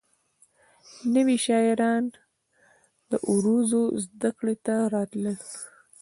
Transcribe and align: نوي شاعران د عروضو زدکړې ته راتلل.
نوي 1.13 1.37
شاعران 1.45 2.03
د 3.09 3.11
عروضو 3.31 3.81
زدکړې 4.03 4.55
ته 4.65 4.75
راتلل. 4.93 5.37